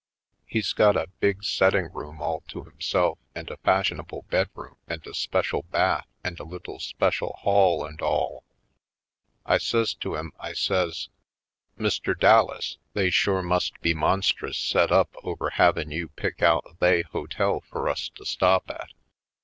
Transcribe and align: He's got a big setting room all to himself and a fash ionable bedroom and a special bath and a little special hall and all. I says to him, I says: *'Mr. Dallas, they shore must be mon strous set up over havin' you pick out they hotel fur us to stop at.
He's 0.47 0.73
got 0.73 0.95
a 0.95 1.11
big 1.19 1.43
setting 1.43 1.93
room 1.93 2.23
all 2.23 2.39
to 2.47 2.63
himself 2.63 3.19
and 3.35 3.47
a 3.51 3.57
fash 3.57 3.91
ionable 3.91 4.27
bedroom 4.31 4.77
and 4.87 5.05
a 5.05 5.13
special 5.13 5.61
bath 5.61 6.07
and 6.23 6.39
a 6.39 6.43
little 6.43 6.79
special 6.79 7.33
hall 7.41 7.85
and 7.85 8.01
all. 8.01 8.43
I 9.45 9.59
says 9.59 9.93
to 9.93 10.15
him, 10.15 10.31
I 10.39 10.53
says: 10.53 11.09
*'Mr. 11.79 12.19
Dallas, 12.19 12.79
they 12.93 13.11
shore 13.11 13.43
must 13.43 13.79
be 13.81 13.93
mon 13.93 14.21
strous 14.23 14.55
set 14.55 14.91
up 14.91 15.13
over 15.21 15.51
havin' 15.51 15.91
you 15.91 16.07
pick 16.07 16.41
out 16.41 16.77
they 16.79 17.03
hotel 17.03 17.59
fur 17.59 17.87
us 17.87 18.09
to 18.15 18.25
stop 18.25 18.71
at. 18.71 18.89